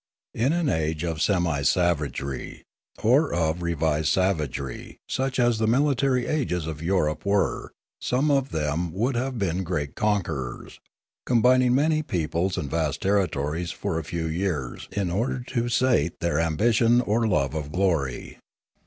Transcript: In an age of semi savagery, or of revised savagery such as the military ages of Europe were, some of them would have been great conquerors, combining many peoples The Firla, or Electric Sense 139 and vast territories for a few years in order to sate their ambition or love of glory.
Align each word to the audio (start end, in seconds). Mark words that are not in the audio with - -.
In 0.33 0.51
an 0.51 0.67
age 0.67 1.03
of 1.03 1.21
semi 1.21 1.61
savagery, 1.61 2.63
or 3.03 3.31
of 3.31 3.61
revised 3.61 4.07
savagery 4.07 4.97
such 5.07 5.37
as 5.37 5.59
the 5.59 5.67
military 5.67 6.25
ages 6.25 6.65
of 6.65 6.81
Europe 6.81 7.23
were, 7.23 7.71
some 8.01 8.31
of 8.31 8.49
them 8.49 8.91
would 8.93 9.13
have 9.15 9.37
been 9.37 9.63
great 9.63 9.93
conquerors, 9.93 10.79
combining 11.27 11.75
many 11.75 12.01
peoples 12.01 12.55
The 12.55 12.61
Firla, 12.61 12.73
or 12.73 12.77
Electric 12.77 12.81
Sense 12.81 12.81
139 12.81 12.85
and 12.87 12.87
vast 12.91 13.01
territories 13.03 13.71
for 13.71 13.99
a 13.99 14.03
few 14.03 14.25
years 14.25 14.89
in 14.91 15.11
order 15.11 15.39
to 15.49 15.69
sate 15.69 16.19
their 16.19 16.39
ambition 16.39 17.01
or 17.01 17.27
love 17.27 17.53
of 17.53 17.71
glory. 17.71 18.39